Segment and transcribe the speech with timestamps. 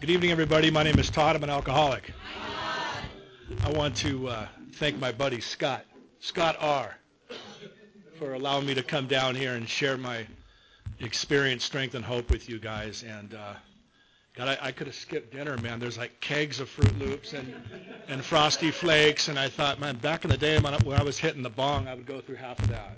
[0.00, 0.70] Good evening, everybody.
[0.70, 1.34] My name is Todd.
[1.34, 2.12] I'm an alcoholic.
[3.64, 5.84] I want to uh, thank my buddy Scott,
[6.20, 6.94] Scott R.,
[8.16, 10.24] for allowing me to come down here and share my
[11.00, 13.02] experience, strength, and hope with you guys.
[13.02, 13.54] And uh,
[14.36, 15.80] God, I, I could have skipped dinner, man.
[15.80, 17.52] There's like kegs of Froot Loops and
[18.06, 21.42] and Frosty Flakes, and I thought, man, back in the day when I was hitting
[21.42, 22.96] the bong, I would go through half of that.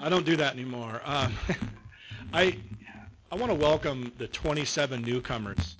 [0.00, 1.02] I don't do that anymore.
[1.04, 1.34] Um,
[2.32, 2.56] I
[3.32, 5.77] I want to welcome the 27 newcomers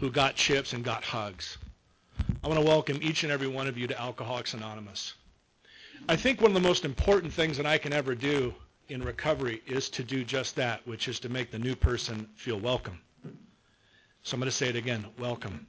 [0.00, 1.58] who got chips and got hugs.
[2.42, 5.12] I want to welcome each and every one of you to Alcoholics Anonymous.
[6.08, 8.54] I think one of the most important things that I can ever do
[8.88, 12.58] in recovery is to do just that, which is to make the new person feel
[12.58, 12.98] welcome.
[14.22, 15.66] So I'm going to say it again, welcome.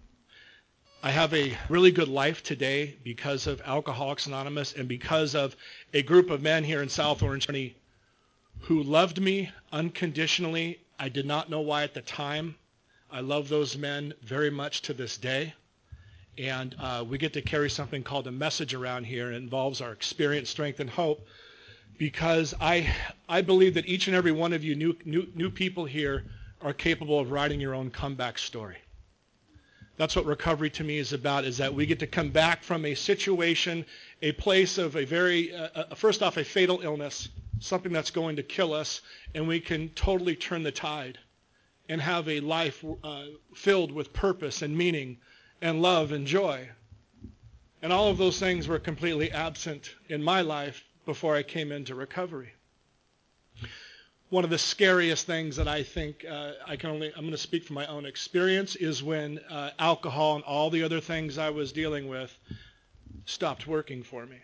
[1.03, 5.57] I have a really good life today because of Alcoholics Anonymous and because of
[5.93, 7.75] a group of men here in South Orange County
[8.61, 10.79] who loved me unconditionally.
[10.97, 12.55] I did not know why at the time.
[13.13, 15.53] I love those men very much to this day.
[16.37, 19.33] And uh, we get to carry something called a message around here.
[19.33, 21.27] It involves our experience, strength, and hope.
[21.97, 22.95] Because I,
[23.27, 26.23] I believe that each and every one of you new, new, new people here
[26.61, 28.77] are capable of writing your own comeback story.
[29.97, 32.85] That's what recovery to me is about, is that we get to come back from
[32.85, 33.85] a situation,
[34.21, 37.27] a place of a very, uh, uh, first off, a fatal illness,
[37.59, 39.01] something that's going to kill us,
[39.35, 41.19] and we can totally turn the tide
[41.91, 45.17] and have a life uh, filled with purpose and meaning
[45.61, 46.69] and love and joy.
[47.81, 51.93] And all of those things were completely absent in my life before I came into
[51.93, 52.53] recovery.
[54.29, 57.37] One of the scariest things that I think uh, I can only, I'm going to
[57.37, 61.49] speak from my own experience, is when uh, alcohol and all the other things I
[61.49, 62.33] was dealing with
[63.25, 64.37] stopped working for me.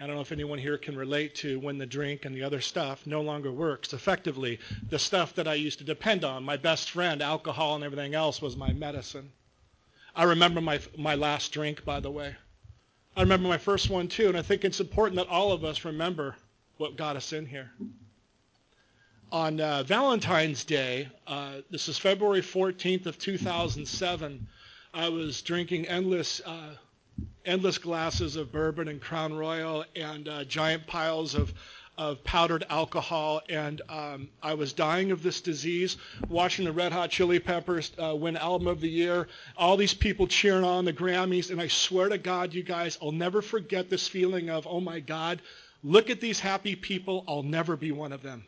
[0.00, 2.60] I don't know if anyone here can relate to when the drink and the other
[2.60, 4.60] stuff no longer works effectively.
[4.90, 8.40] The stuff that I used to depend on, my best friend, alcohol and everything else,
[8.40, 9.32] was my medicine.
[10.14, 12.36] I remember my, my last drink, by the way.
[13.16, 15.84] I remember my first one too, and I think it's important that all of us
[15.84, 16.36] remember
[16.76, 17.72] what got us in here.
[19.32, 24.46] On uh, Valentine's Day, uh, this is February 14th of 2007,
[24.94, 26.74] I was drinking endless uh,
[27.48, 31.52] endless glasses of bourbon and Crown Royal and uh, giant piles of
[31.96, 35.96] of powdered alcohol, and um, I was dying of this disease.
[36.28, 39.26] Watching the Red Hot Chili Peppers uh, win Album of the Year,
[39.56, 43.10] all these people cheering on the Grammys, and I swear to God, you guys, I'll
[43.10, 45.42] never forget this feeling of, oh my God,
[45.82, 47.24] look at these happy people.
[47.26, 48.44] I'll never be one of them.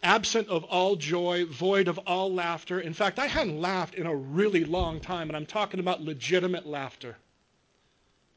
[0.00, 2.78] Absent of all joy, void of all laughter.
[2.78, 6.66] In fact, I hadn't laughed in a really long time, and I'm talking about legitimate
[6.66, 7.16] laughter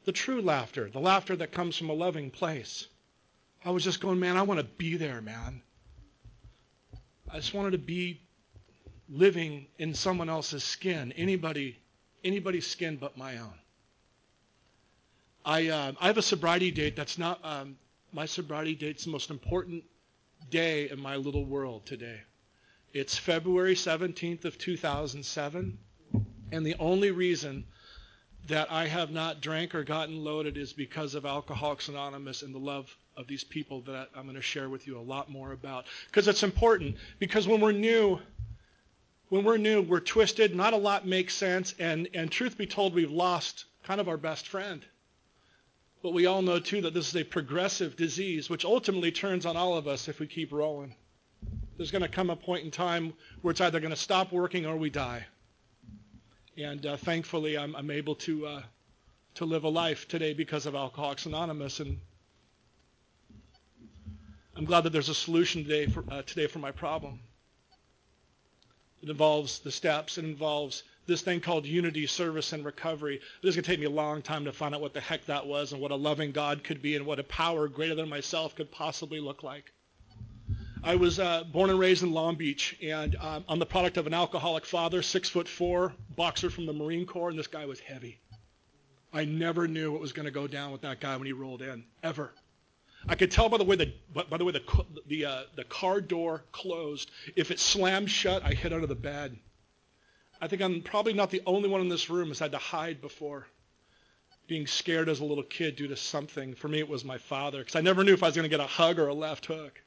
[0.04, 2.86] the true laughter, the laughter that comes from a loving place.
[3.64, 5.62] I was just going, man, I want to be there, man.
[7.30, 8.20] I just wanted to be
[9.08, 11.78] living in someone else's skin, anybody,
[12.24, 13.54] anybody's skin but my own.
[15.44, 17.76] I, uh, I have a sobriety date that's not, um,
[18.12, 19.84] my sobriety date's the most important
[20.50, 22.20] day in my little world today.
[22.92, 25.78] It's February 17th of 2007,
[26.52, 27.64] and the only reason
[28.48, 32.58] that I have not drank or gotten loaded is because of Alcoholics Anonymous and the
[32.58, 35.86] love of these people that I'm going to share with you a lot more about.
[36.06, 36.96] Because it's important.
[37.18, 38.18] Because when we're new,
[39.28, 40.54] when we're new, we're twisted.
[40.54, 41.74] Not a lot makes sense.
[41.78, 44.84] And, and truth be told, we've lost kind of our best friend.
[46.02, 49.56] But we all know, too, that this is a progressive disease, which ultimately turns on
[49.56, 50.94] all of us if we keep rolling.
[51.76, 53.12] There's going to come a point in time
[53.42, 55.26] where it's either going to stop working or we die.
[56.56, 58.62] And uh, thankfully, I'm, I'm, able to uh,
[59.34, 61.98] to live a life today because of Alcoholics Anonymous, and
[64.56, 67.20] I'm glad that there's a solution today for uh, today for my problem.
[69.02, 70.18] It involves the steps.
[70.18, 73.20] It involves this thing called unity, service, and recovery.
[73.42, 75.24] This is going to take me a long time to find out what the heck
[75.26, 78.08] that was and what a loving God could be and what a power greater than
[78.08, 79.72] myself could possibly look like.
[80.82, 84.06] I was uh, born and raised in Long Beach, and um, I'm the product of
[84.06, 87.78] an alcoholic father, six foot four, boxer from the Marine Corps, and this guy was
[87.80, 88.18] heavy.
[89.12, 91.60] I never knew what was going to go down with that guy when he rolled
[91.60, 92.32] in, ever.
[93.06, 96.00] I could tell by the way the by the way the the uh, the car
[96.00, 97.10] door closed.
[97.36, 99.36] If it slammed shut, I hid under the bed.
[100.40, 103.02] I think I'm probably not the only one in this room has had to hide
[103.02, 103.46] before,
[104.46, 106.54] being scared as a little kid due to something.
[106.54, 108.56] For me, it was my father, because I never knew if I was going to
[108.56, 109.82] get a hug or a left hook.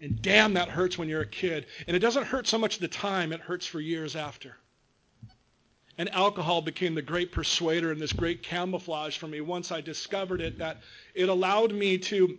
[0.00, 1.66] And damn, that hurts when you're a kid.
[1.86, 4.56] And it doesn't hurt so much the time, it hurts for years after.
[5.98, 10.40] And alcohol became the great persuader and this great camouflage for me once I discovered
[10.40, 10.78] it, that
[11.14, 12.38] it allowed me to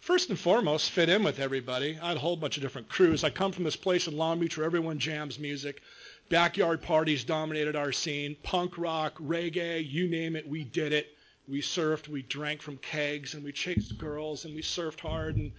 [0.00, 1.98] first and foremost, fit in with everybody.
[2.00, 3.24] I had a whole bunch of different crews.
[3.24, 5.82] I come from this place in Long Beach where everyone jams music.
[6.28, 8.36] Backyard parties dominated our scene.
[8.42, 11.08] Punk rock, reggae, you name it, we did it.
[11.48, 15.36] We surfed, we drank from kegs, and we chased girls, and we surfed hard.
[15.36, 15.52] And,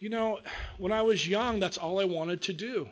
[0.00, 0.40] you know,
[0.78, 2.88] when I was young, that's all I wanted to do.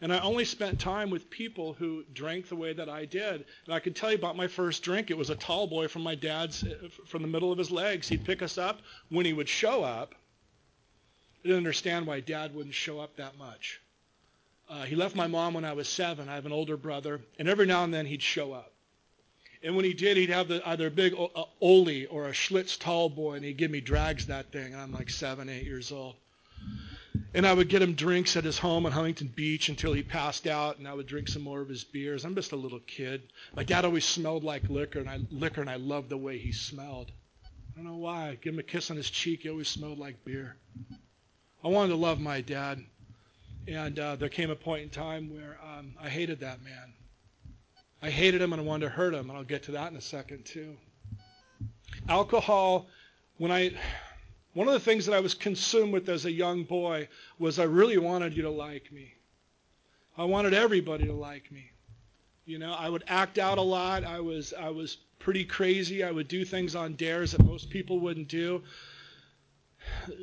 [0.00, 3.46] And I only spent time with people who drank the way that I did.
[3.64, 5.10] And I can tell you about my first drink.
[5.10, 6.64] It was a tall boy from my dad's,
[7.06, 8.08] from the middle of his legs.
[8.08, 8.80] He'd pick us up.
[9.08, 10.14] When he would show up,
[11.42, 13.80] I didn't understand why dad wouldn't show up that much.
[14.68, 16.28] Uh, he left my mom when I was seven.
[16.28, 18.72] I have an older brother, and every now and then he'd show up.
[19.62, 22.78] And when he did, he'd have the, either a big uh, Ole or a Schlitz
[22.78, 24.74] tall boy, and he'd give me drags that thing.
[24.74, 26.14] I'm like seven, eight years old.
[27.34, 30.46] And I would get him drinks at his home on Huntington Beach until he passed
[30.46, 32.24] out, and I would drink some more of his beers.
[32.24, 33.22] I'm just a little kid.
[33.54, 36.52] My dad always smelled like liquor, and I liquor, and I loved the way he
[36.52, 37.10] smelled.
[37.44, 38.28] I don't know why.
[38.28, 39.40] I'd give him a kiss on his cheek.
[39.42, 40.56] He always smelled like beer.
[41.62, 42.82] I wanted to love my dad.
[43.66, 46.94] And uh, there came a point in time where um, I hated that man.
[48.00, 49.96] I hated him and I wanted to hurt him, and I'll get to that in
[49.96, 50.76] a second too.
[52.08, 52.86] Alcohol,
[53.38, 53.72] when I,
[54.54, 57.08] one of the things that I was consumed with as a young boy
[57.38, 59.14] was I really wanted you to like me.
[60.16, 61.70] I wanted everybody to like me.
[62.44, 64.04] You know, I would act out a lot.
[64.04, 66.02] I was I was pretty crazy.
[66.02, 68.62] I would do things on dares that most people wouldn't do.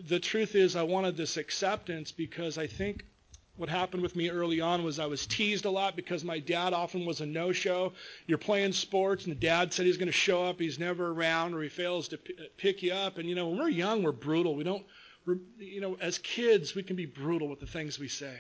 [0.08, 3.06] The truth is I wanted this acceptance because I think
[3.58, 6.74] what happened with me early on was I was teased a lot because my dad
[6.74, 7.94] often was a no-show.
[8.28, 10.60] You're playing sports, and the dad said he's going to show up.
[10.60, 13.18] He's never around, or he fails to p- uh, pick you up.
[13.18, 14.56] And you know, when we're young, we're brutal.
[14.56, 14.86] We don't,
[15.26, 18.36] we're, you know, as kids, we can be brutal with the things we say.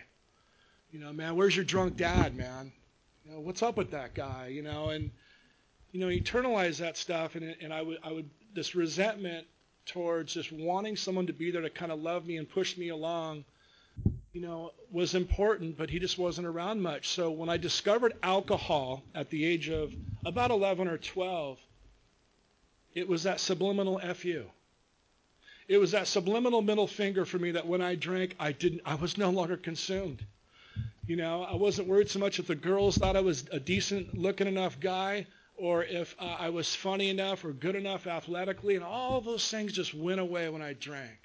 [0.92, 2.74] You know, man, where's your drunk dad, man?
[3.24, 4.48] You know, what's up with that guy?
[4.48, 5.12] You know, and
[5.94, 9.48] you know, internalize that stuff, and and I would I would this resentment
[9.86, 12.90] towards just wanting someone to be there to kind of love me and push me
[12.90, 13.46] along
[14.36, 17.08] you know, was important, but he just wasn't around much.
[17.08, 19.94] So when I discovered alcohol at the age of
[20.26, 21.58] about 11 or 12,
[22.94, 24.44] it was that subliminal FU.
[25.70, 28.96] It was that subliminal middle finger for me that when I drank, I didn't, I
[28.96, 30.22] was no longer consumed.
[31.08, 34.18] You know, I wasn't worried so much if the girls thought I was a decent
[34.18, 38.84] looking enough guy or if uh, I was funny enough or good enough athletically, and
[38.84, 41.25] all those things just went away when I drank.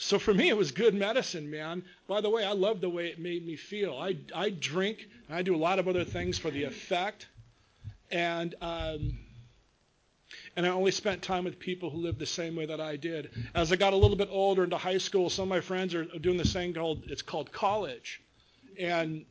[0.00, 1.84] So for me, it was good medicine, man.
[2.06, 3.96] By the way, I love the way it made me feel.
[3.98, 7.26] I, I drink, and I do a lot of other things for the effect.
[8.12, 9.18] And, um,
[10.56, 13.30] and I only spent time with people who lived the same way that I did.
[13.56, 16.04] As I got a little bit older into high school, some of my friends are
[16.04, 18.22] doing this thing called, it's called college.
[18.78, 19.24] And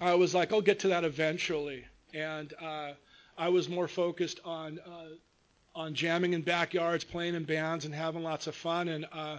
[0.00, 1.84] I was like, I'll get to that eventually.
[2.12, 2.92] And uh,
[3.38, 8.24] I was more focused on, uh, on jamming in backyards, playing in bands, and having
[8.24, 8.88] lots of fun.
[8.88, 9.38] And uh,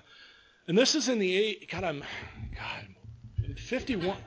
[0.68, 1.70] and this is in the eight.
[1.70, 2.04] God, I'm
[2.56, 4.18] God, 51.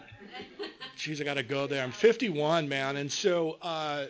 [0.96, 1.82] Jeez, I got to go there.
[1.82, 4.06] I'm 51, man, and so uh,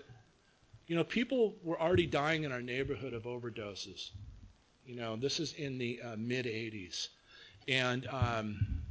[0.90, 4.10] you know, people were already dying in our neighborhood of overdoses.
[4.84, 7.10] You know, this is in the uh, mid 80s,
[7.68, 8.82] and um,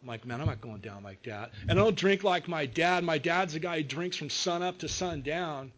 [0.00, 1.50] I'm like, man, I'm not going down like that.
[1.68, 3.04] And I don't drink like my dad.
[3.04, 5.72] My dad's a guy who drinks from sun up to sun down.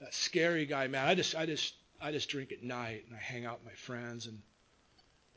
[0.00, 1.06] That scary guy, man.
[1.06, 3.76] I just, I just, I just drink at night and I hang out with my
[3.76, 4.40] friends and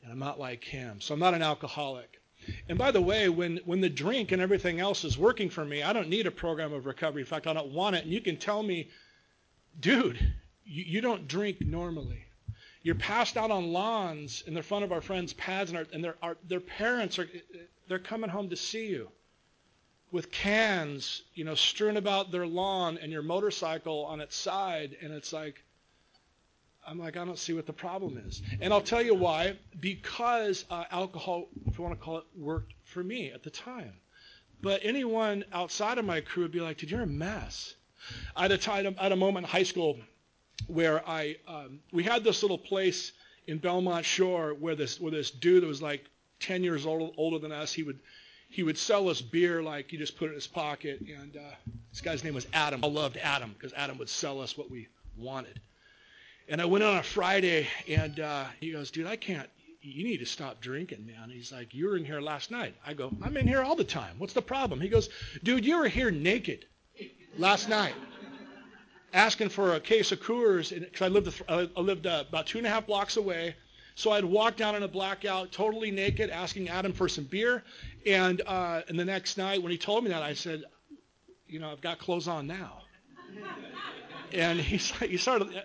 [0.04, 1.00] and I'm not like him.
[1.00, 2.20] So I'm not an alcoholic.
[2.68, 5.82] And by the way, when, when the drink and everything else is working for me,
[5.82, 7.22] I don't need a program of recovery.
[7.22, 8.04] In fact, I don't want it.
[8.04, 8.90] And you can tell me,
[9.80, 10.18] dude,
[10.64, 12.26] you, you don't drink normally.
[12.82, 16.04] You're passed out on lawns in the front of our friends' pads, and, our, and
[16.04, 17.28] their, our, their parents are
[17.88, 19.08] they're coming home to see you
[20.10, 25.12] with cans, you know, strewn about their lawn and your motorcycle on its side, and
[25.12, 25.63] it's like,
[26.86, 28.42] I'm like, I don't see what the problem is.
[28.60, 29.56] And I'll tell you why.
[29.80, 33.92] Because uh, alcohol, if you want to call it, worked for me at the time.
[34.60, 37.74] But anyone outside of my crew would be like, dude, you're a mess.
[38.36, 39.98] I had a, time, had a moment in high school
[40.66, 43.12] where I, um, we had this little place
[43.46, 46.04] in Belmont Shore where this, where this dude that was like
[46.40, 47.98] 10 years old, older than us, he would,
[48.48, 51.00] he would sell us beer like he just put it in his pocket.
[51.00, 51.54] And uh,
[51.90, 52.84] this guy's name was Adam.
[52.84, 55.60] I loved Adam because Adam would sell us what we wanted.
[56.48, 59.48] And I went on a Friday, and uh, he goes, dude, I can't.
[59.80, 61.30] You need to stop drinking, man.
[61.30, 62.74] He's like, you were in here last night.
[62.86, 64.18] I go, I'm in here all the time.
[64.18, 64.80] What's the problem?
[64.80, 65.08] He goes,
[65.42, 66.66] dude, you were here naked
[67.38, 67.94] last night,
[69.12, 72.66] asking for a case of Coors, because I lived, I lived uh, about two and
[72.66, 73.56] a half blocks away.
[73.94, 77.62] So I'd walk down in a blackout, totally naked, asking Adam for some beer.
[78.06, 80.64] And uh, and the next night, when he told me that, I said,
[81.46, 82.82] you know, I've got clothes on now.
[84.32, 85.62] and like, he started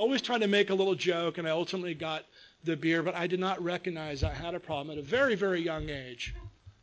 [0.00, 2.24] always trying to make a little joke, and I ultimately got
[2.64, 5.60] the beer, but I did not recognize I had a problem at a very, very
[5.60, 6.34] young age.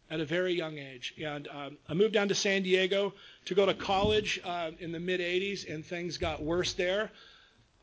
[0.10, 1.16] At a very young age.
[1.22, 3.14] And um, I moved down to San Diego
[3.46, 7.12] to go to college uh, in the mid 80s, and things got worse there.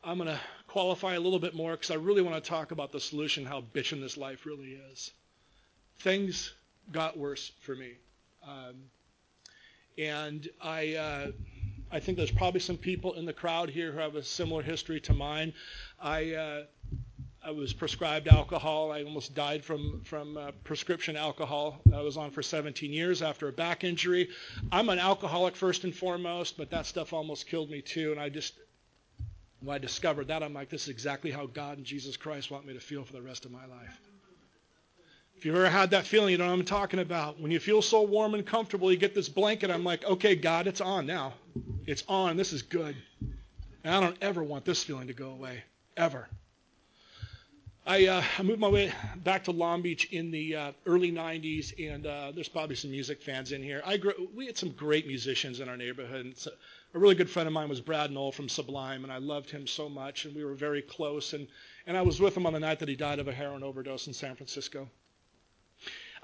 [0.03, 2.91] I'm going to qualify a little bit more because I really want to talk about
[2.91, 5.11] the solution, how bitching this life really is.
[5.99, 6.53] Things
[6.91, 7.91] got worse for me.
[8.47, 8.75] Um,
[9.97, 11.31] and I, uh,
[11.95, 14.99] I think there's probably some people in the crowd here who have a similar history
[14.99, 15.53] to mine.
[15.97, 16.63] I, uh,
[17.41, 18.91] I was prescribed alcohol.
[18.91, 21.79] I almost died from from uh, prescription alcohol.
[21.93, 24.27] I was on for 17 years after a back injury.
[24.73, 28.11] I'm an alcoholic first and foremost, but that stuff almost killed me too.
[28.11, 28.59] And I just
[29.61, 32.65] when I discovered that, I'm like, this is exactly how God and Jesus Christ want
[32.65, 34.01] me to feel for the rest of my life.
[35.37, 37.39] If you've ever had that feeling, you know what I'm talking about.
[37.39, 39.69] When you feel so warm and comfortable, you get this blanket.
[39.69, 41.33] I'm like, okay, God, it's on now.
[41.85, 42.37] It's on.
[42.37, 42.95] This is good.
[43.83, 45.63] And I don't ever want this feeling to go away.
[45.97, 46.27] Ever.
[47.87, 51.71] I, uh, I moved my way back to Long Beach in the uh, early 90s,
[51.91, 53.83] and uh, there's probably some music fans in here.
[53.85, 56.25] I grew, we had some great musicians in our neighborhood.
[56.25, 56.47] And
[56.95, 59.67] a really good friend of mine was Brad Nowell from Sublime, and I loved him
[59.67, 61.33] so much, and we were very close.
[61.33, 61.47] And,
[61.85, 64.07] and I was with him on the night that he died of a heroin overdose
[64.07, 64.89] in San Francisco.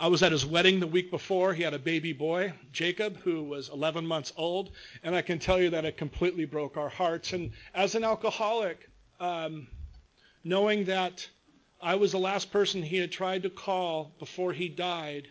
[0.02, 1.54] I was at his wedding the week before.
[1.54, 4.72] He had a baby boy, Jacob, who was 11 months old,
[5.04, 7.34] and I can tell you that it completely broke our hearts.
[7.34, 8.90] And as an alcoholic,
[9.20, 9.68] um,
[10.44, 11.30] knowing that
[11.80, 15.28] I was the last person he had tried to call before he died.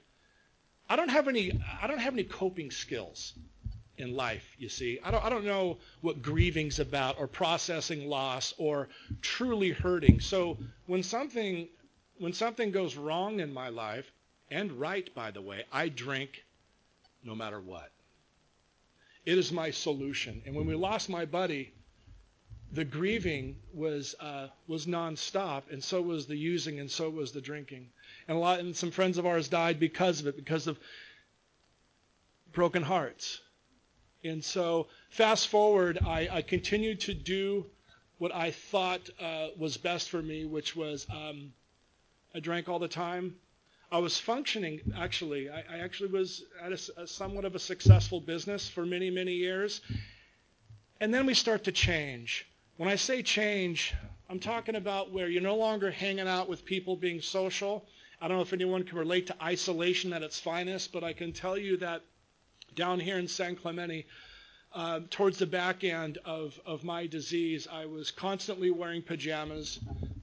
[0.88, 3.34] I don't have any I don't have any coping skills
[3.98, 5.00] in life, you see.
[5.02, 8.88] I don't I don't know what grieving's about or processing loss or
[9.20, 10.20] truly hurting.
[10.20, 11.66] So when something
[12.18, 14.12] when something goes wrong in my life,
[14.50, 16.44] and right by the way, I drink
[17.24, 17.90] no matter what.
[19.26, 20.42] It is my solution.
[20.46, 21.72] And when we lost my buddy,
[22.72, 27.40] the grieving was uh, was nonstop, and so was the using, and so was the
[27.40, 27.88] drinking.
[28.28, 30.78] And a lot, and some friends of ours died because of it, because of
[32.52, 33.40] broken hearts.
[34.22, 37.66] And so, fast forward, I, I continued to do
[38.18, 41.52] what I thought uh, was best for me, which was um,
[42.34, 43.34] I drank all the time.
[43.92, 45.50] I was functioning, actually.
[45.50, 49.32] I, I actually was at a, a somewhat of a successful business for many, many
[49.32, 49.80] years.
[51.00, 52.46] And then we start to change.
[52.76, 53.94] When I say change,
[54.28, 57.84] I'm talking about where you're no longer hanging out with people being social.
[58.20, 61.32] I don't know if anyone can relate to isolation at its finest, but I can
[61.32, 62.02] tell you that
[62.76, 64.06] down here in San Clemente,
[64.72, 69.80] uh, towards the back end of, of my disease, I was constantly wearing pajamas.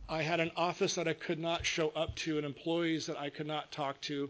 [0.10, 3.30] I had an office that I could not show up to and employees that I
[3.30, 4.30] could not talk to.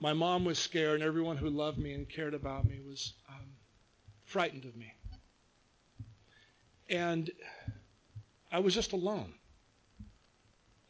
[0.00, 3.46] My mom was scared, and everyone who loved me and cared about me was um,
[4.24, 4.92] frightened of me.
[6.90, 7.30] And
[8.52, 9.32] I was just alone.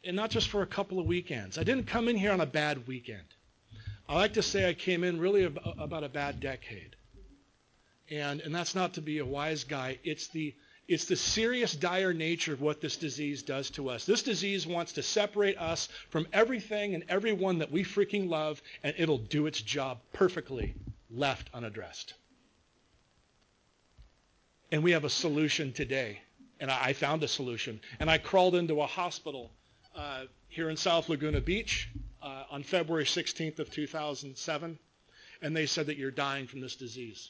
[0.03, 1.57] And not just for a couple of weekends.
[1.57, 3.27] I didn't come in here on a bad weekend.
[4.09, 6.95] I like to say I came in really about a bad decade.
[8.09, 9.99] And, and that's not to be a wise guy.
[10.03, 10.53] It's the,
[10.87, 14.05] it's the serious, dire nature of what this disease does to us.
[14.05, 18.95] This disease wants to separate us from everything and everyone that we freaking love, and
[18.97, 20.75] it'll do its job perfectly
[21.09, 22.13] left unaddressed.
[24.71, 26.21] And we have a solution today.
[26.59, 27.79] And I, found a solution.
[27.99, 29.51] And I crawled into a hospital
[29.95, 31.87] uh, here in South Laguna Beach
[32.21, 34.79] uh, on February 16th of 2007.
[35.43, 37.29] And they said that you're dying from this disease.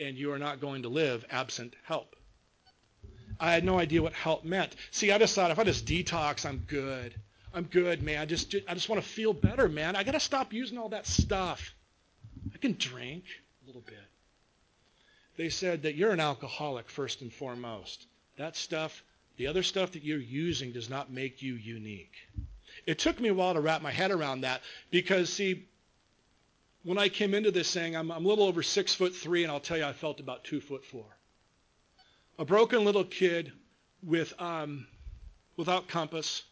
[0.00, 2.16] And you are not going to live absent help.
[3.38, 4.74] I had no idea what help meant.
[4.90, 7.14] See, I just thought if I just detox, I'm good.
[7.52, 8.18] I'm good, man.
[8.18, 9.96] I just, I just want to feel better, man.
[9.96, 11.74] I got to stop using all that stuff.
[12.52, 13.24] I can drink
[13.62, 13.94] a little bit
[15.36, 18.06] they said that you're an alcoholic first and foremost.
[18.36, 19.02] That stuff,
[19.36, 22.14] the other stuff that you're using does not make you unique.
[22.86, 25.66] It took me a while to wrap my head around that because, see,
[26.84, 29.50] when I came into this thing, I'm, I'm a little over six foot three, and
[29.50, 31.06] I'll tell you, I felt about two foot four.
[32.38, 33.52] A broken little kid
[34.02, 34.86] with um,
[35.56, 36.42] without compass,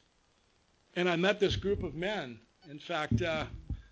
[0.96, 2.38] and I met this group of men.
[2.70, 3.44] In fact, uh,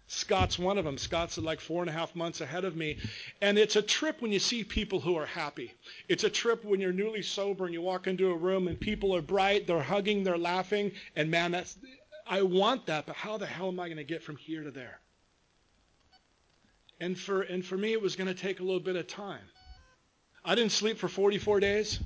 [0.06, 0.98] Scott's one of them.
[0.98, 2.98] Scott's like four and a half months ahead of me.
[3.40, 5.72] And it's a trip when you see people who are happy.
[6.08, 9.14] It's a trip when you're newly sober and you walk into a room and people
[9.14, 10.92] are bright, they're hugging, they're laughing.
[11.14, 11.78] And man, that's,
[12.26, 14.72] I want that, but how the hell am I going to get from here to
[14.72, 15.00] there?
[17.00, 19.42] And for, and for me, it was going to take a little bit of time.
[20.44, 21.98] I didn't sleep for 44 days.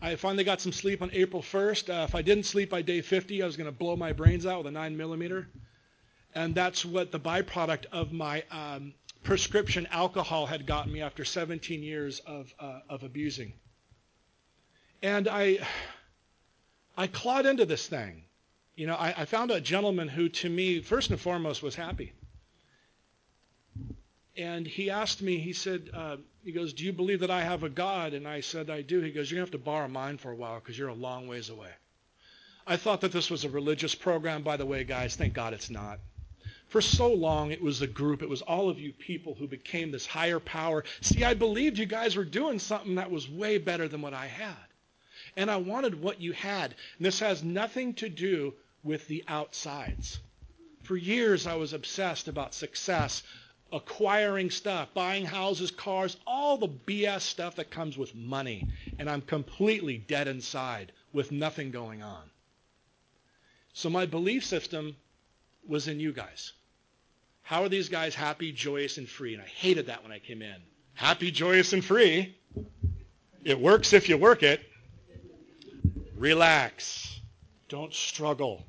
[0.00, 1.88] I finally got some sleep on April 1st.
[1.88, 4.44] Uh, if I didn't sleep by day 50, I was going to blow my brains
[4.44, 5.48] out with a 9 millimeter
[6.34, 8.92] and that's what the byproduct of my um,
[9.22, 13.52] prescription alcohol had gotten me after 17 years of, uh, of abusing.
[15.02, 15.58] And I,
[16.96, 18.24] I clawed into this thing.
[18.74, 22.12] You know, I, I found a gentleman who, to me, first and foremost, was happy.
[24.36, 27.62] And he asked me, he said, uh, he goes, do you believe that I have
[27.62, 28.14] a God?
[28.14, 29.00] And I said, I do.
[29.00, 30.94] He goes, you're going to have to borrow mine for a while because you're a
[30.94, 31.70] long ways away.
[32.66, 34.42] I thought that this was a religious program.
[34.42, 36.00] By the way, guys, thank God it's not.
[36.68, 38.22] For so long, it was a group.
[38.22, 40.82] It was all of you people who became this higher power.
[41.00, 44.26] See, I believed you guys were doing something that was way better than what I
[44.26, 44.56] had.
[45.36, 46.74] And I wanted what you had.
[46.96, 50.18] And this has nothing to do with the outsides.
[50.82, 53.22] For years, I was obsessed about success,
[53.74, 58.68] acquiring stuff, buying houses, cars, all the BS stuff that comes with money.
[58.98, 62.22] And I'm completely dead inside with nothing going on.
[63.72, 64.96] So my belief system
[65.66, 66.52] was in you guys.
[67.42, 69.34] How are these guys happy, joyous, and free?
[69.34, 70.56] And I hated that when I came in.
[70.94, 72.36] Happy, joyous, and free.
[73.42, 74.60] It works if you work it.
[76.16, 77.20] Relax.
[77.68, 78.64] Don't struggle.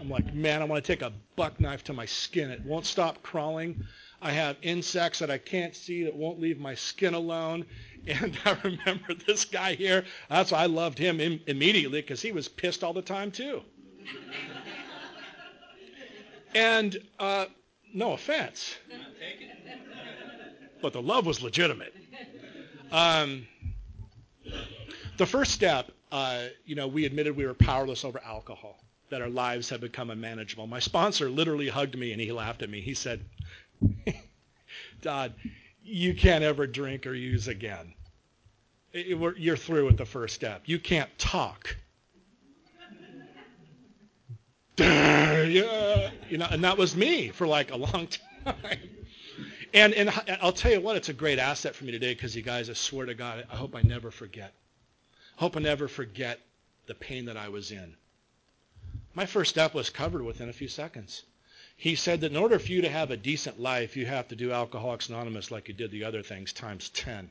[0.00, 2.50] I'm like, man, I want to take a buck knife to my skin.
[2.50, 3.84] It won't stop crawling.
[4.22, 7.66] I have insects that I can't see that won't leave my skin alone.
[8.06, 10.06] And I remember this guy here.
[10.30, 13.60] That's why I loved him Im- immediately because he was pissed all the time too.
[16.54, 17.44] and uh,
[17.92, 18.74] no offense,
[20.80, 21.94] but the love was legitimate.
[22.90, 23.46] Um,
[25.18, 29.28] the first step, uh, you know, we admitted we were powerless over alcohol, that our
[29.28, 30.66] lives had become unmanageable.
[30.66, 32.80] My sponsor literally hugged me and he laughed at me.
[32.80, 33.24] He said,
[35.02, 35.34] Todd,
[35.82, 37.94] you can't ever drink or use again.
[38.92, 40.62] you're through with the first step.
[40.66, 41.76] You can't talk.
[44.78, 48.08] yeah, you know, and that was me for like a long
[48.44, 48.78] time.
[49.72, 50.10] And and
[50.40, 52.72] I'll tell you what, it's a great asset for me today because you guys, I
[52.72, 54.52] swear to God, I hope I never forget.
[55.36, 56.40] I hope I never forget
[56.86, 57.94] the pain that I was in.
[59.14, 61.24] My first step was covered within a few seconds.
[61.80, 64.36] He said that in order for you to have a decent life, you have to
[64.36, 67.30] do Alcoholics Anonymous like you did the other things times 10.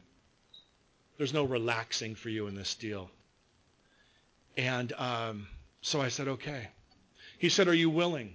[1.20, 3.12] There's no relaxing for you in this deal.
[4.58, 5.48] And um,
[5.82, 6.68] so I said, okay.
[7.38, 8.34] He said, Are you willing?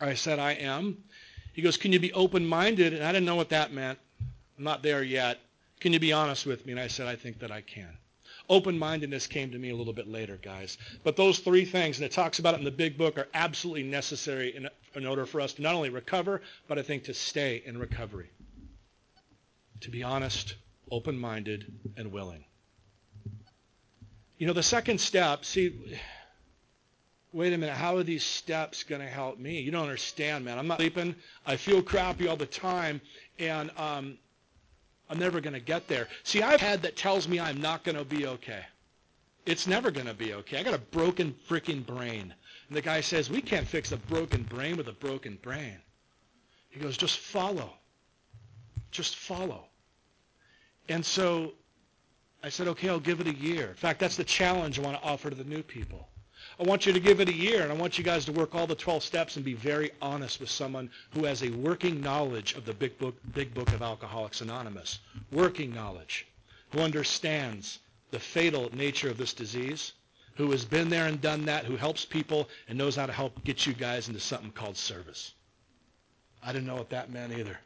[0.00, 1.04] I said, I am.
[1.52, 2.92] He goes, Can you be open minded?
[2.92, 4.00] And I didn't know what that meant.
[4.58, 5.38] I'm not there yet.
[5.78, 6.72] Can you be honest with me?
[6.72, 7.96] And I said, I think that I can.
[8.48, 10.76] Open mindedness came to me a little bit later, guys.
[11.04, 13.84] But those three things, and it talks about it in the big book, are absolutely
[13.84, 17.62] necessary in, in order for us to not only recover, but I think to stay
[17.64, 18.30] in recovery.
[19.80, 20.54] To be honest,
[20.90, 22.44] open minded, and willing.
[24.38, 25.98] You know, the second step, see,
[27.32, 29.60] wait a minute, how are these steps going to help me?
[29.60, 30.58] You don't understand, man.
[30.58, 31.14] I'm not sleeping.
[31.46, 33.00] I feel crappy all the time,
[33.38, 34.18] and um,
[35.08, 36.08] I'm never going to get there.
[36.22, 38.62] See, I've had that tells me I'm not going to be okay.
[39.46, 40.58] It's never going to be okay.
[40.58, 42.34] I got a broken freaking brain.
[42.74, 45.76] And the guy says, we can't fix a broken brain with a broken brain.
[46.70, 47.70] He goes, just follow.
[48.90, 49.66] Just follow.
[50.88, 51.52] And so
[52.42, 53.68] I said, okay, I'll give it a year.
[53.68, 56.08] In fact, that's the challenge I want to offer to the new people.
[56.58, 58.56] I want you to give it a year, and I want you guys to work
[58.56, 62.54] all the 12 steps and be very honest with someone who has a working knowledge
[62.54, 64.98] of the big book, big book of Alcoholics Anonymous.
[65.30, 66.26] Working knowledge.
[66.72, 67.78] Who understands
[68.10, 69.92] the fatal nature of this disease,
[70.36, 73.42] who has been there and done that, who helps people and knows how to help
[73.44, 75.34] get you guys into something called service.
[76.42, 77.58] I didn't know what that meant either.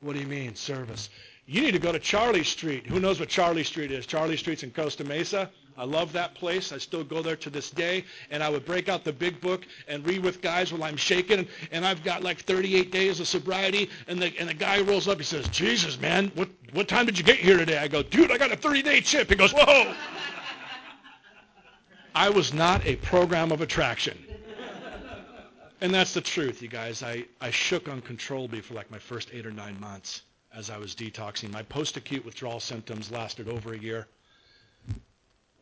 [0.00, 1.10] What do you mean, service?
[1.46, 2.86] You need to go to Charle Street.
[2.86, 4.06] Who knows what Charle Street is?
[4.06, 5.50] Charle Street's in Costa Mesa.
[5.76, 6.72] I love that place.
[6.72, 8.04] I still go there to this day.
[8.30, 11.46] And I would break out the big book and read with guys while I'm shaking.
[11.70, 13.90] And I've got like 38 days of sobriety.
[14.06, 15.18] And the, and the guy rolls up.
[15.18, 17.78] He says, Jesus, man, what, what time did you get here today?
[17.78, 19.28] I go, dude, I got a 30-day chip.
[19.28, 19.94] He goes, whoa.
[22.14, 24.18] I was not a program of attraction.
[25.80, 27.02] And that's the truth, you guys.
[27.02, 30.22] I, I shook uncontrollably for like my first eight or nine months
[30.54, 31.50] as I was detoxing.
[31.50, 34.06] My post-acute withdrawal symptoms lasted over a year.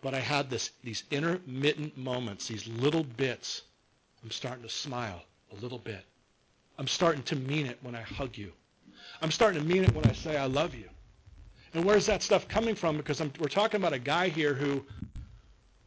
[0.02, 3.62] But I had this, these intermittent moments, these little bits.
[4.22, 6.04] I'm starting to smile a little bit.
[6.78, 8.52] I'm starting to mean it when I hug you.
[9.22, 10.88] I'm starting to mean it when I say I love you.
[11.72, 12.96] And where's that stuff coming from?
[12.96, 14.84] Because I'm, we're talking about a guy here who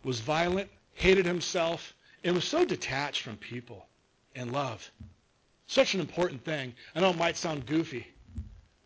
[0.03, 3.85] was violent, hated himself, and was so detached from people
[4.35, 4.89] and love.
[5.67, 6.73] Such an important thing.
[6.95, 8.07] I know it might sound goofy,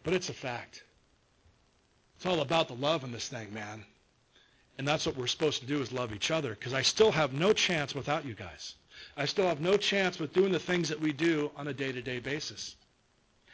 [0.03, 0.84] but it's a fact.
[2.15, 3.84] It's all about the love in this thing, man.
[4.77, 7.34] And that's what we're supposed to do is love each other because I still have
[7.34, 8.75] no chance without you guys.
[9.15, 12.19] I still have no chance with doing the things that we do on a day-to-day
[12.19, 12.75] basis.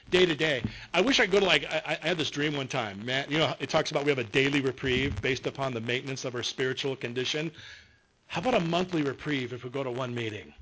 [0.10, 0.62] Day to day.
[0.94, 3.04] I wish I could go to like, I, I had this dream one time.
[3.06, 6.26] Man, you know, it talks about we have a daily reprieve based upon the maintenance
[6.26, 7.52] of our spiritual condition.
[8.28, 10.54] How about a monthly reprieve if we go to one meeting?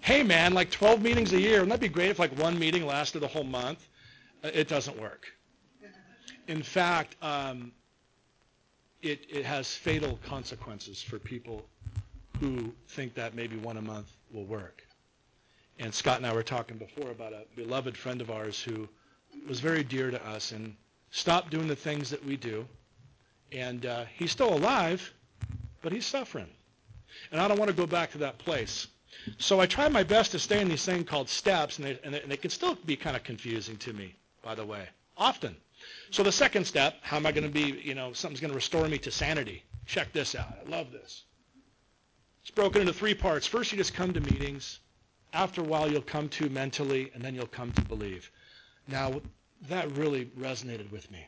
[0.00, 1.60] Hey, man, like 12 meetings a year.
[1.60, 3.88] Wouldn't that be great if like one meeting lasted the whole month?
[4.42, 5.26] Uh, it doesn't work.
[6.48, 7.72] In fact, um,
[9.00, 11.64] it, it has fatal consequences for people
[12.40, 14.82] who think that maybe one a month will work.
[15.82, 18.88] And Scott and I were talking before about a beloved friend of ours who
[19.48, 20.76] was very dear to us and
[21.10, 22.68] stopped doing the things that we do.
[23.50, 25.12] And uh, he's still alive,
[25.82, 26.46] but he's suffering.
[27.32, 28.86] And I don't want to go back to that place.
[29.38, 32.14] So I try my best to stay in these things called steps, and they, and,
[32.14, 35.56] they, and they can still be kind of confusing to me, by the way, often.
[36.12, 38.56] So the second step, how am I going to be, you know, something's going to
[38.56, 39.64] restore me to sanity.
[39.86, 40.54] Check this out.
[40.64, 41.24] I love this.
[42.42, 43.48] It's broken into three parts.
[43.48, 44.78] First, you just come to meetings.
[45.32, 48.30] After a while, you'll come to mentally, and then you'll come to believe.
[48.86, 49.20] Now,
[49.68, 51.26] that really resonated with me.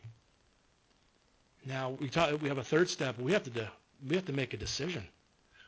[1.64, 3.18] Now, we, talk, we have a third step.
[3.18, 3.70] We have, to
[4.06, 5.02] we have to make a decision.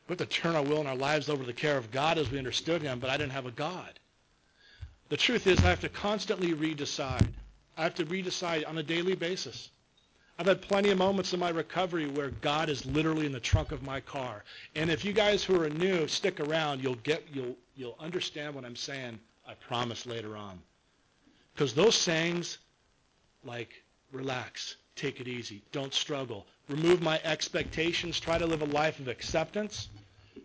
[0.06, 2.18] We have to turn our will and our lives over to the care of God
[2.18, 3.98] as we understood him, but I didn't have a God.
[5.08, 7.28] The truth is I have to constantly redecide.
[7.76, 9.70] I have to redecide on a daily basis.
[10.38, 13.72] I've had plenty of moments in my recovery where God is literally in the trunk
[13.72, 14.44] of my car.
[14.74, 18.64] And if you guys who are new stick around, you'll get you'll you'll understand what
[18.64, 19.18] I'm saying.
[19.48, 20.58] I promise later on.
[21.54, 22.58] Because those sayings
[23.44, 23.70] like
[24.12, 29.08] relax, take it easy, don't struggle, remove my expectations, try to live a life of
[29.08, 29.88] acceptance,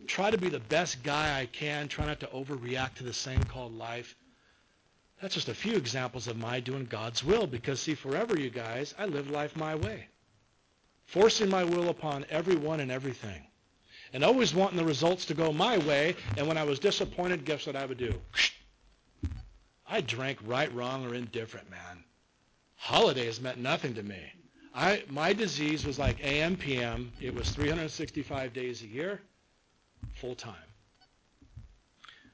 [0.08, 3.44] try to be the best guy I can, try not to overreact to this thing
[3.44, 4.16] called life.
[5.22, 8.96] That's just a few examples of my doing God's will because, see, forever, you guys,
[8.98, 10.08] I live life my way,
[11.06, 13.46] forcing my will upon everyone and everything,
[14.14, 16.16] and always wanting the results to go my way.
[16.38, 18.14] And when I was disappointed, guess what I would do?
[19.88, 22.04] I drank right, wrong, or indifferent, man.
[22.76, 24.22] Holidays meant nothing to me.
[24.74, 27.12] I, my disease was like AM, PM.
[27.20, 29.22] It was 365 days a year,
[30.16, 30.56] full time.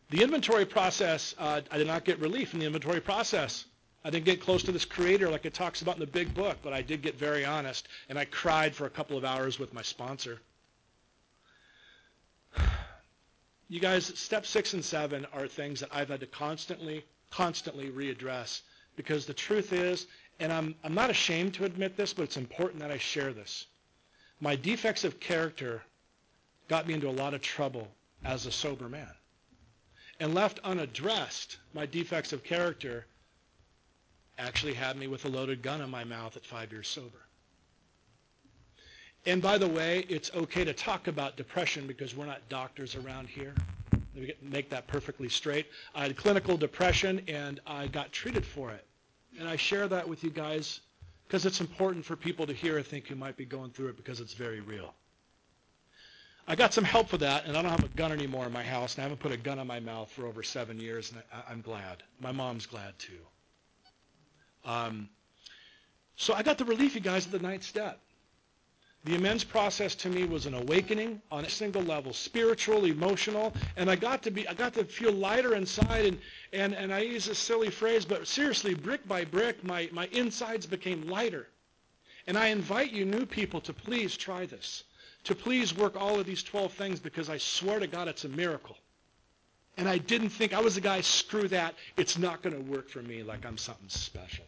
[0.10, 3.66] The inventory process, uh, I did not get relief in the inventory process.
[4.06, 6.58] I didn't get close to this creator like it talks about in the big book,
[6.62, 9.74] but I did get very honest, and I cried for a couple of hours with
[9.74, 10.40] my sponsor.
[13.70, 18.62] You guys, step six and seven are things that I've had to constantly, constantly readdress
[18.96, 20.08] because the truth is,
[20.40, 23.66] and I'm, I'm not ashamed to admit this, but it's important that I share this.
[24.40, 25.82] My defects of character
[26.68, 27.88] got me into a lot of trouble
[28.24, 29.12] as a sober man
[30.20, 33.06] and left unaddressed, my defects of character
[34.38, 37.27] actually had me with a loaded gun in my mouth at five years sober.
[39.28, 43.28] And by the way, it's okay to talk about depression because we're not doctors around
[43.28, 43.54] here.
[43.92, 45.68] Let me make that perfectly straight.
[45.94, 48.86] I had clinical depression and I got treated for it.
[49.38, 50.80] And I share that with you guys
[51.28, 53.98] because it's important for people to hear, I think, who might be going through it
[53.98, 54.94] because it's very real.
[56.48, 58.64] I got some help for that, and I don't have a gun anymore in my
[58.64, 61.22] house, and I haven't put a gun in my mouth for over seven years, and
[61.50, 62.02] I, am glad.
[62.22, 63.20] My mom's glad too.
[64.64, 65.10] Um,
[66.16, 68.00] so I got the relief, you guys, at the ninth step.
[69.06, 73.90] The amends process to me was an awakening on a single level, spiritual, emotional, and
[73.90, 76.20] I got to be I got to feel lighter inside and
[76.52, 80.66] and, and I use this silly phrase, but seriously, brick by brick, my, my insides
[80.66, 81.48] became lighter.
[82.26, 84.84] And I invite you new people to please try this
[85.28, 88.30] to please work all of these 12 things because I swear to God it's a
[88.30, 88.78] miracle.
[89.76, 91.76] And I didn't think, I was the guy, screw that.
[91.98, 94.46] It's not going to work for me like I'm something special.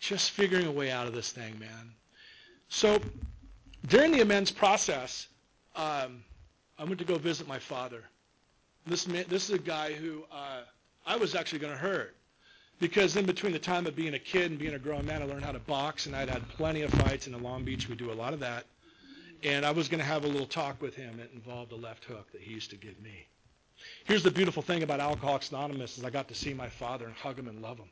[0.00, 1.92] Just figuring a way out of this thing, man.
[2.68, 3.00] So
[3.86, 5.28] during the amends process,
[5.74, 6.24] um,
[6.78, 8.02] I went to go visit my father.
[8.86, 10.60] This, man, this is a guy who uh,
[11.06, 12.14] I was actually going to hurt
[12.78, 15.24] because in between the time of being a kid and being a grown man, I
[15.24, 17.26] learned how to box, and I'd had plenty of fights.
[17.26, 18.66] in Long Beach, we do a lot of that.
[19.42, 22.04] And I was going to have a little talk with him that involved a left
[22.04, 23.26] hook that he used to give me.
[24.04, 27.14] Here's the beautiful thing about Alcoholics Anonymous is I got to see my father and
[27.14, 27.88] hug him and love him.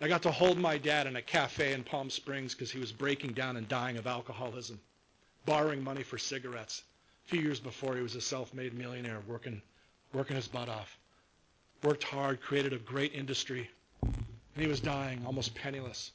[0.00, 2.92] I got to hold my dad in a cafe in Palm Springs because he was
[2.92, 4.80] breaking down and dying of alcoholism,
[5.46, 6.82] borrowing money for cigarettes.
[7.26, 9.62] A few years before, he was a self-made millionaire working,
[10.12, 10.98] working his butt off.
[11.82, 13.70] Worked hard, created a great industry,
[14.02, 14.14] and
[14.56, 16.12] he was dying, almost penniless.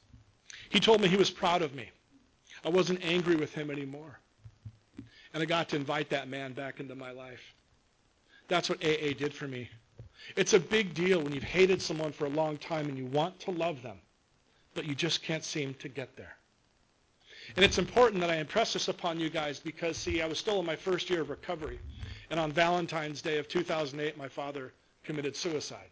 [0.70, 1.90] He told me he was proud of me.
[2.66, 4.20] I wasn't angry with him anymore.
[5.34, 7.42] And I got to invite that man back into my life.
[8.48, 9.70] That's what AA did for me.
[10.36, 13.40] It's a big deal when you've hated someone for a long time and you want
[13.42, 13.98] to love them,
[14.74, 16.36] but you just can't seem to get there.
[17.56, 20.60] And it's important that I impress this upon you guys because, see, I was still
[20.60, 21.80] in my first year of recovery.
[22.30, 25.90] And on Valentine's Day of 2008, my father committed suicide.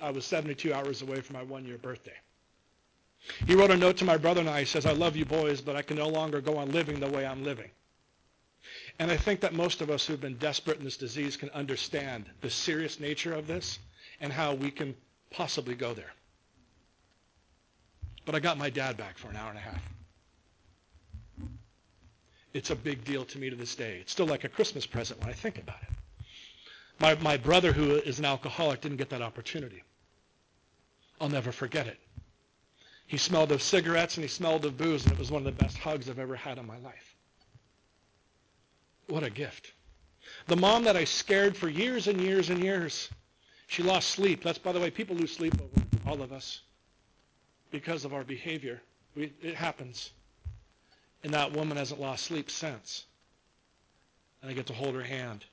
[0.00, 2.16] I was 72 hours away from my one-year birthday.
[3.46, 4.60] He wrote a note to my brother and I.
[4.60, 7.08] He says, I love you boys, but I can no longer go on living the
[7.08, 7.70] way I'm living.
[9.02, 12.26] And I think that most of us who've been desperate in this disease can understand
[12.40, 13.80] the serious nature of this
[14.20, 14.94] and how we can
[15.28, 16.12] possibly go there.
[18.24, 19.82] But I got my dad back for an hour and a half.
[22.54, 23.98] It's a big deal to me to this day.
[24.00, 25.88] It's still like a Christmas present when I think about it.
[27.00, 29.82] My, my brother, who is an alcoholic, didn't get that opportunity.
[31.20, 31.98] I'll never forget it.
[33.08, 35.60] He smelled of cigarettes and he smelled of booze, and it was one of the
[35.64, 37.11] best hugs I've ever had in my life.
[39.08, 39.72] What a gift.
[40.46, 43.08] The mom that I scared for years and years and years,
[43.66, 44.42] she lost sleep.
[44.42, 46.60] That's, by the way, people lose sleep over all of us
[47.70, 48.80] because of our behavior.
[49.14, 50.10] We, it happens.
[51.24, 53.04] And that woman hasn't lost sleep since.
[54.40, 55.44] And I get to hold her hand.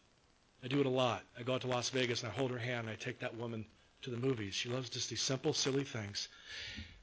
[0.64, 1.24] I do it a lot.
[1.38, 3.36] I go out to Las Vegas and I hold her hand and I take that
[3.36, 3.66] woman
[4.02, 4.54] to the movies.
[4.54, 6.28] She loves just these simple, silly things.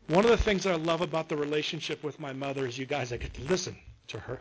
[0.08, 2.86] One of the things that I love about the relationship with my mother is you
[2.86, 3.76] guys, I get to listen
[4.08, 4.40] to her.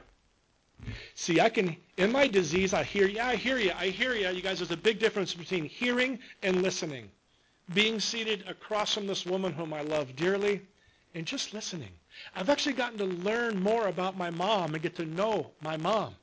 [1.15, 4.29] See, I can, in my disease, I hear, yeah, I hear you, I hear you.
[4.29, 7.09] You guys, there's a big difference between hearing and listening.
[7.73, 10.61] Being seated across from this woman whom I love dearly
[11.15, 11.89] and just listening.
[12.35, 16.15] I've actually gotten to learn more about my mom and get to know my mom.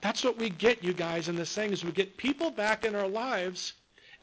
[0.00, 2.94] That's what we get, you guys, in this thing is we get people back in
[2.94, 3.74] our lives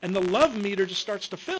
[0.01, 1.59] and the love meter just starts to fill.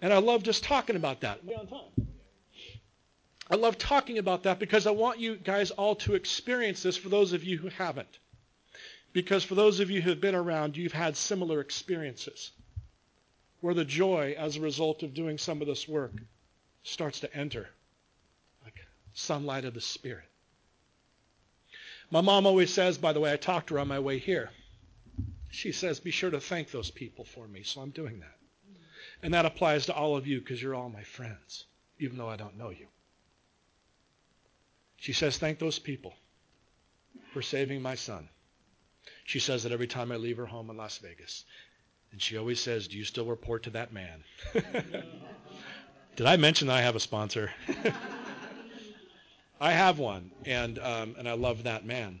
[0.00, 1.40] And I love just talking about that.
[3.52, 7.10] I love talking about that because I want you guys all to experience this for
[7.10, 8.18] those of you who haven't.
[9.12, 12.52] Because for those of you who have been around, you've had similar experiences
[13.60, 16.12] where the joy as a result of doing some of this work
[16.82, 17.68] starts to enter
[18.64, 18.80] like
[19.12, 20.24] sunlight of the Spirit.
[22.10, 24.48] My mom always says, by the way, I talked to her on my way here.
[25.50, 27.64] She says, be sure to thank those people for me.
[27.64, 28.38] So I'm doing that.
[29.22, 31.66] And that applies to all of you because you're all my friends,
[31.98, 32.86] even though I don't know you.
[35.02, 36.14] She says, thank those people
[37.32, 38.28] for saving my son.
[39.24, 41.44] She says that every time I leave her home in Las Vegas.
[42.12, 44.22] And she always says, do you still report to that man?
[46.14, 47.50] Did I mention I have a sponsor?
[49.60, 52.20] I have one, and um, and I love that man.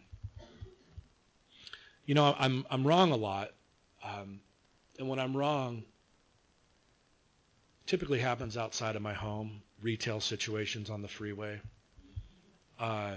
[2.04, 3.52] You know, I'm I'm wrong a lot,
[4.02, 4.40] um,
[4.98, 5.84] and when I'm wrong,
[7.86, 11.60] typically happens outside of my home, retail situations on the freeway.
[12.82, 13.14] Uh,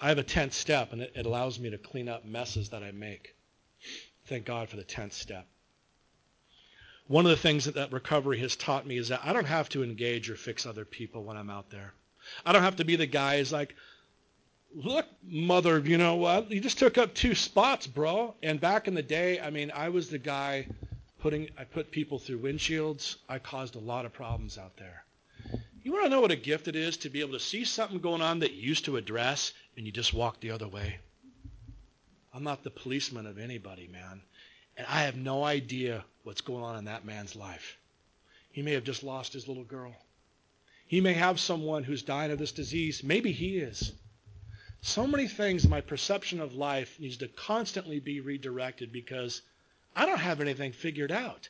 [0.00, 2.82] I have a 10th step, and it, it allows me to clean up messes that
[2.82, 3.36] I make.
[4.26, 5.46] Thank God for the 10th step.
[7.06, 9.68] One of the things that, that recovery has taught me is that I don't have
[9.70, 11.94] to engage or fix other people when I'm out there.
[12.44, 13.76] I don't have to be the guy who's like,
[14.74, 16.50] look, mother, you know what?
[16.50, 18.34] You just took up two spots, bro.
[18.42, 20.66] And back in the day, I mean, I was the guy
[21.20, 23.18] putting, I put people through windshields.
[23.28, 25.05] I caused a lot of problems out there.
[25.86, 28.00] You want to know what a gift it is to be able to see something
[28.00, 30.98] going on that you used to address and you just walk the other way?
[32.34, 34.20] I'm not the policeman of anybody, man.
[34.76, 37.78] And I have no idea what's going on in that man's life.
[38.50, 39.94] He may have just lost his little girl.
[40.88, 43.04] He may have someone who's dying of this disease.
[43.04, 43.92] Maybe he is.
[44.80, 49.40] So many things, my perception of life needs to constantly be redirected because
[49.94, 51.48] I don't have anything figured out.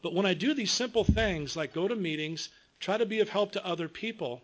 [0.00, 2.48] But when I do these simple things like go to meetings,
[2.80, 4.42] try to be of help to other people,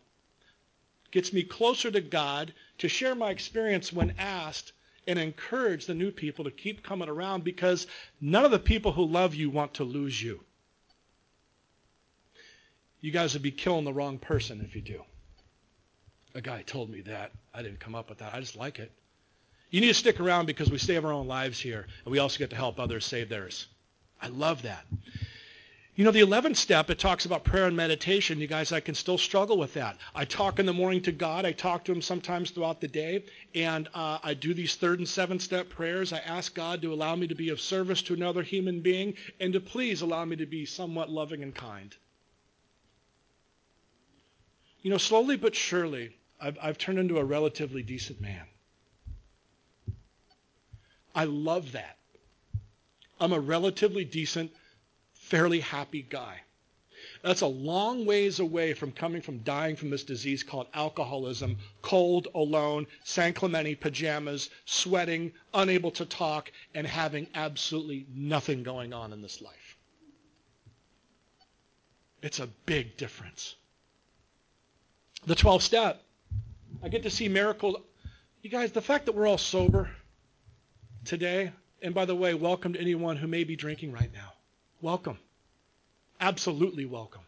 [1.10, 4.72] gets me closer to God to share my experience when asked
[5.06, 7.86] and encourage the new people to keep coming around because
[8.20, 10.40] none of the people who love you want to lose you.
[13.00, 15.02] You guys would be killing the wrong person if you do.
[16.34, 17.32] A guy told me that.
[17.52, 18.34] I didn't come up with that.
[18.34, 18.90] I just like it.
[19.70, 22.38] You need to stick around because we save our own lives here, and we also
[22.38, 23.66] get to help others save theirs.
[24.20, 24.86] I love that.
[25.96, 28.40] You know, the 11th step, it talks about prayer and meditation.
[28.40, 29.96] You guys, I can still struggle with that.
[30.12, 31.46] I talk in the morning to God.
[31.46, 33.24] I talk to him sometimes throughout the day.
[33.54, 36.12] And uh, I do these third and seventh step prayers.
[36.12, 39.52] I ask God to allow me to be of service to another human being and
[39.52, 41.94] to please allow me to be somewhat loving and kind.
[44.82, 48.42] You know, slowly but surely, I've, I've turned into a relatively decent man.
[51.14, 51.98] I love that.
[53.20, 54.50] I'm a relatively decent
[55.24, 56.40] fairly happy guy.
[57.22, 62.28] That's a long ways away from coming from dying from this disease called alcoholism, cold,
[62.34, 69.22] alone, San Clemente pajamas, sweating, unable to talk, and having absolutely nothing going on in
[69.22, 69.78] this life.
[72.22, 73.54] It's a big difference.
[75.26, 76.02] The 12th step,
[76.82, 77.76] I get to see miracles.
[78.42, 79.88] You guys, the fact that we're all sober
[81.06, 84.33] today, and by the way, welcome to anyone who may be drinking right now.
[84.84, 85.16] Welcome.
[86.20, 87.22] Absolutely welcome.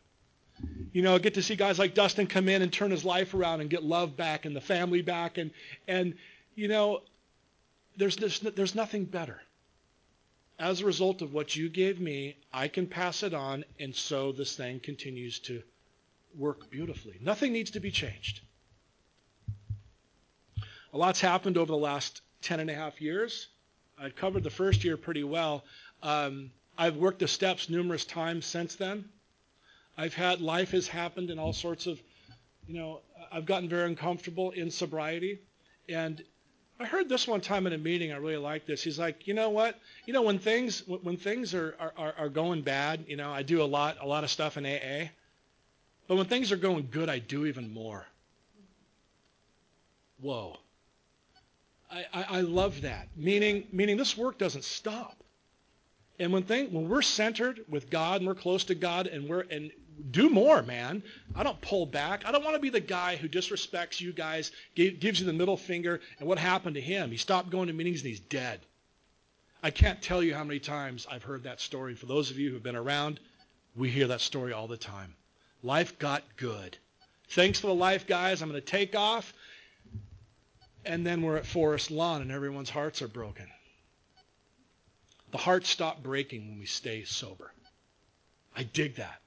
[0.92, 3.62] You know, get to see guys like Dustin come in and turn his life around
[3.62, 5.38] and get love back and the family back.
[5.38, 5.50] And,
[5.88, 6.16] and
[6.54, 7.00] you know,
[7.96, 9.40] there's, there's, there's nothing better.
[10.58, 14.32] As a result of what you gave me, I can pass it on, and so
[14.32, 15.62] this thing continues to
[16.36, 17.16] work beautifully.
[17.22, 18.42] Nothing needs to be changed.
[20.92, 23.48] A lot's happened over the last 10 and a half years.
[23.98, 25.64] I covered the first year pretty well.
[26.02, 29.06] Um, I've worked the steps numerous times since then.
[29.96, 32.00] I've had life has happened in all sorts of,
[32.66, 33.00] you know,
[33.32, 35.40] I've gotten very uncomfortable in sobriety,
[35.88, 36.22] and
[36.78, 38.12] I heard this one time in a meeting.
[38.12, 38.82] I really like this.
[38.82, 39.78] He's like, you know what?
[40.04, 43.62] You know when things when things are, are are going bad, you know, I do
[43.62, 45.08] a lot a lot of stuff in AA,
[46.06, 48.06] but when things are going good, I do even more.
[50.20, 50.58] Whoa.
[51.90, 53.08] I, I, I love that.
[53.16, 55.16] Meaning meaning this work doesn't stop.
[56.18, 59.42] And when thing, when we're centered with God and we're close to God and we're
[59.50, 59.70] and
[60.10, 61.02] do more, man.
[61.34, 62.24] I don't pull back.
[62.26, 65.56] I don't want to be the guy who disrespects you guys, gives you the middle
[65.56, 67.10] finger, and what happened to him?
[67.10, 68.60] He stopped going to meetings and he's dead.
[69.62, 71.94] I can't tell you how many times I've heard that story.
[71.94, 73.20] For those of you who've been around,
[73.74, 75.14] we hear that story all the time.
[75.62, 76.76] Life got good.
[77.30, 78.42] Thanks for the life, guys.
[78.42, 79.32] I'm going to take off.
[80.84, 83.46] And then we're at Forest Lawn and everyone's hearts are broken.
[85.32, 87.52] The hearts stop breaking when we stay sober.
[88.54, 89.20] I dig that.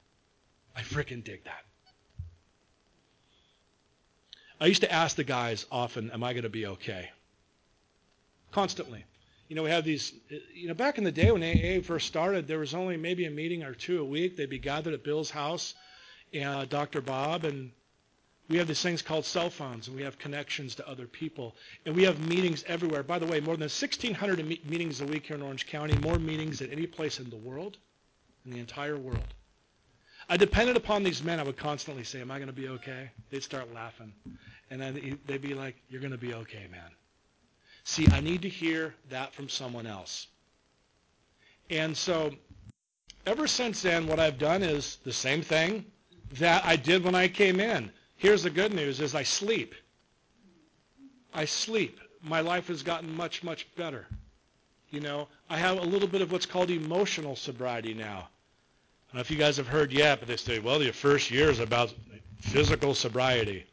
[0.76, 1.66] I freaking dig that.
[4.62, 7.10] I used to ask the guys often, am I going to be okay?
[8.52, 9.06] Constantly.
[9.48, 10.14] You know, we have these,
[10.54, 13.32] you know, back in the day when AA first started, there was only maybe a
[13.32, 14.36] meeting or two a week.
[14.36, 15.74] They'd be gathered at Bill's house,
[16.34, 17.02] and uh, Dr.
[17.02, 17.72] Bob, and
[18.50, 21.56] we have these things called cell phones, and we have connections to other people.
[21.86, 23.04] And we have meetings everywhere.
[23.04, 26.60] By the way, more than 1,600 meetings a week here in Orange County, more meetings
[26.60, 27.78] than any place in the world,
[28.46, 29.34] in the entire world.
[30.28, 31.40] I depended upon these men.
[31.40, 33.12] I would constantly say, am I going to be okay?
[33.30, 34.14] They'd start laughing.
[34.72, 36.92] And then they'd be like, you're going to be okay, man.
[37.84, 40.28] See, I need to hear that from someone else.
[41.70, 42.32] And so
[43.28, 45.86] ever since then, what I've done is the same thing
[46.34, 47.92] that I did when I came in.
[48.20, 49.74] Here's the good news is I sleep.
[51.34, 52.02] I sleep.
[52.22, 54.08] My life has gotten much, much better.
[54.90, 58.28] You know, I have a little bit of what's called emotional sobriety now.
[58.28, 61.32] I don't know if you guys have heard yet, but they say, well, your first
[61.32, 61.94] year is about
[62.42, 63.66] physical sobriety.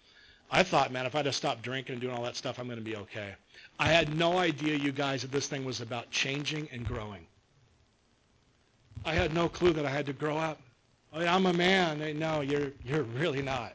[0.48, 2.78] I thought, man, if I just stop drinking and doing all that stuff, I'm going
[2.78, 3.34] to be okay.
[3.80, 7.26] I had no idea, you guys, that this thing was about changing and growing.
[9.04, 10.60] I had no clue that I had to grow up.
[11.12, 12.16] Oh, I'm a man.
[12.16, 13.72] No, you're, you're really not.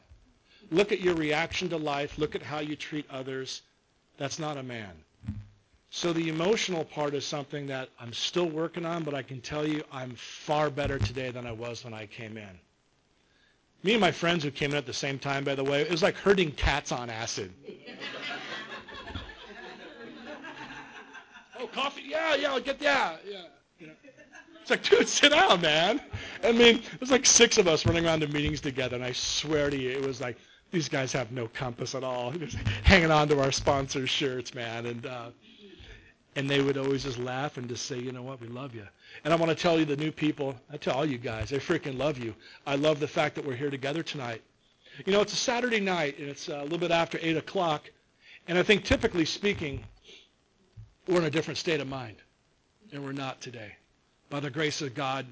[0.72, 2.16] Look at your reaction to life.
[2.16, 3.60] Look at how you treat others.
[4.16, 4.92] That's not a man.
[5.90, 9.68] So the emotional part is something that I'm still working on, but I can tell
[9.68, 12.58] you I'm far better today than I was when I came in.
[13.82, 15.90] Me and my friends who came in at the same time, by the way, it
[15.90, 17.52] was like herding cats on acid.
[21.60, 22.04] oh, coffee?
[22.06, 23.20] Yeah, yeah, I'll get that.
[23.28, 23.42] Yeah.
[23.78, 23.90] You.
[24.62, 26.00] It's like, dude, sit down, man.
[26.42, 29.12] I mean, it was like six of us running around to meetings together, and I
[29.12, 30.38] swear to you, it was like
[30.72, 32.32] these guys have no compass at all.
[32.38, 35.06] Just hanging on to our sponsor shirts, man, and.
[35.06, 35.30] Uh,
[36.34, 38.86] and they would always just laugh and just say, you know what, we love you.
[39.24, 41.56] And I want to tell you, the new people, I tell all you guys, I
[41.56, 42.34] freaking love you.
[42.66, 44.40] I love the fact that we're here together tonight.
[45.04, 47.90] You know, it's a Saturday night, and it's a little bit after 8 o'clock.
[48.48, 49.84] And I think typically speaking,
[51.06, 52.16] we're in a different state of mind.
[52.92, 53.72] And we're not today.
[54.30, 55.26] By the grace of God,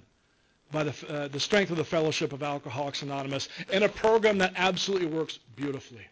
[0.73, 4.53] by the, uh, the strength of the fellowship of Alcoholics Anonymous, and a program that
[4.57, 6.07] absolutely works beautifully.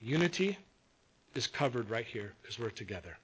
[0.00, 0.56] Unity
[1.34, 3.16] is covered right here because we're together.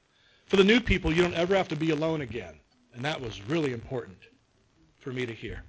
[0.46, 2.54] For the new people, you don't ever have to be alone again.
[2.94, 4.18] And that was really important
[5.00, 5.62] for me to hear.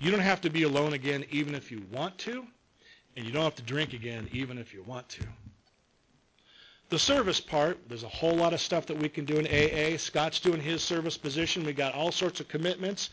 [0.00, 2.44] You don't have to be alone again even if you want to,
[3.16, 5.24] and you don't have to drink again even if you want to.
[6.90, 9.96] The service part, there's a whole lot of stuff that we can do in AA.
[9.96, 11.64] Scott's doing his service position.
[11.64, 13.10] We got all sorts of commitments.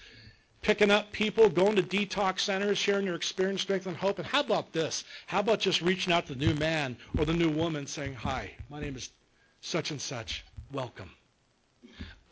[0.62, 4.20] Picking up people, going to detox centers, sharing your experience, strength, and hope.
[4.20, 5.04] And how about this?
[5.26, 8.52] How about just reaching out to the new man or the new woman saying, hi,
[8.70, 9.10] my name is
[9.62, 11.10] such and such welcome.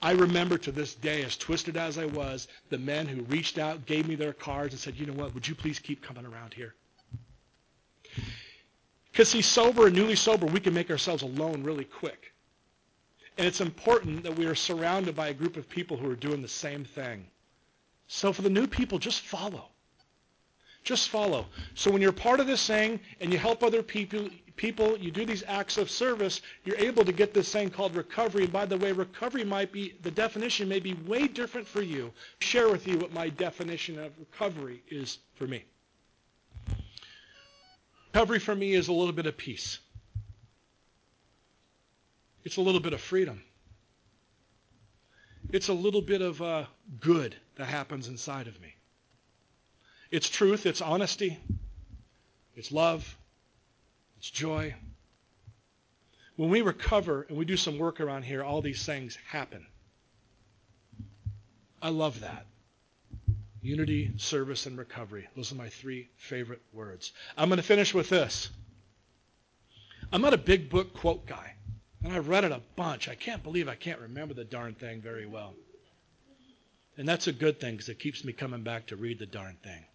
[0.01, 3.85] I remember to this day, as twisted as I was, the men who reached out,
[3.85, 6.53] gave me their cards, and said, you know what, would you please keep coming around
[6.53, 6.75] here?
[9.11, 12.31] Because he's sober and newly sober, we can make ourselves alone really quick.
[13.37, 16.41] And it's important that we are surrounded by a group of people who are doing
[16.41, 17.25] the same thing.
[18.11, 19.67] So for the new people, just follow.
[20.83, 21.45] Just follow.
[21.75, 25.25] So when you're part of this thing and you help other people, people, you do
[25.27, 28.45] these acts of service, you're able to get this thing called recovery.
[28.45, 32.11] And by the way, recovery might be, the definition may be way different for you.
[32.39, 35.63] Share with you what my definition of recovery is for me.
[38.11, 39.77] Recovery for me is a little bit of peace.
[42.43, 43.43] It's a little bit of freedom.
[45.51, 46.65] It's a little bit of uh,
[46.99, 48.73] good that happens inside of me.
[50.11, 51.37] It's truth, it's honesty,
[52.55, 53.17] it's love,
[54.17, 54.73] it's joy.
[56.37, 59.65] When we recover and we do some work around here, all these things happen.
[61.81, 62.45] I love that.
[63.61, 65.27] Unity, service, and recovery.
[65.35, 67.11] Those are my three favorite words.
[67.37, 68.49] I'm going to finish with this.
[70.13, 71.55] I'm not a big book quote guy,
[72.05, 73.09] and I've read it a bunch.
[73.09, 75.55] I can't believe I can't remember the darn thing very well.
[76.99, 79.55] And that's a good thing because it keeps me coming back to read the darn
[79.63, 79.85] thing.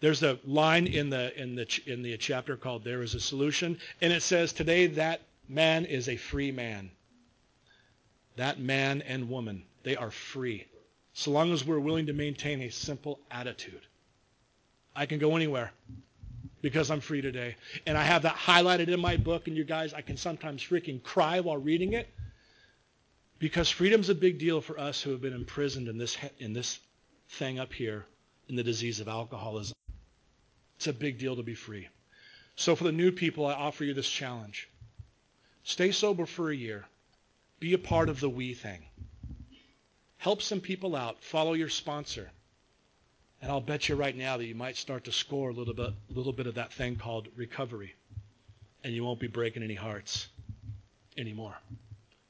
[0.00, 3.78] There's a line in the in the in the chapter called "There is a Solution,"
[4.00, 6.90] and it says, "Today that man is a free man.
[8.34, 10.66] That man and woman, they are free,
[11.12, 13.86] so long as we're willing to maintain a simple attitude.
[14.96, 15.70] I can go anywhere
[16.60, 17.54] because I'm free today,
[17.86, 19.46] and I have that highlighted in my book.
[19.46, 22.08] And you guys, I can sometimes freaking cry while reading it
[23.38, 26.80] because freedom's a big deal for us who have been imprisoned in this in this
[27.28, 28.06] thing up here
[28.48, 29.74] in the disease of alcoholism.
[30.76, 31.88] It's a big deal to be free.
[32.56, 34.68] So for the new people, I offer you this challenge.
[35.64, 36.86] Stay sober for a year.
[37.60, 38.84] Be a part of the we thing.
[40.16, 41.22] Help some people out.
[41.22, 42.30] Follow your sponsor.
[43.40, 45.86] And I'll bet you right now that you might start to score a little bit,
[46.10, 47.94] a little bit of that thing called recovery.
[48.82, 50.28] And you won't be breaking any hearts
[51.16, 51.56] anymore.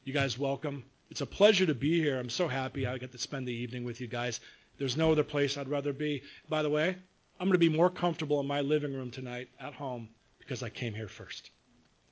[0.04, 0.84] You guys welcome.
[1.10, 2.18] It's a pleasure to be here.
[2.18, 4.40] I'm so happy I get to spend the evening with you guys.
[4.78, 6.22] There's no other place I'd rather be.
[6.48, 6.96] By the way,
[7.40, 10.68] I'm going to be more comfortable in my living room tonight at home because I
[10.68, 11.50] came here first.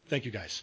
[0.09, 0.63] Thank you, guys.